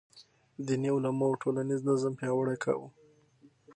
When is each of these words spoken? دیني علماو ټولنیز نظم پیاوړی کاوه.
دیني 0.65 0.89
علماو 0.95 1.39
ټولنیز 1.41 1.79
نظم 1.89 2.13
پیاوړی 2.19 2.57
کاوه. 2.63 2.87